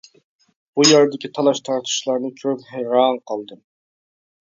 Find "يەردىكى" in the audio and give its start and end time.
0.91-1.31